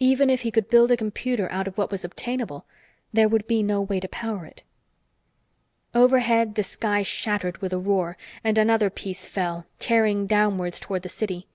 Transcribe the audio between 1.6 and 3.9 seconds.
of what was obtainable, there would be no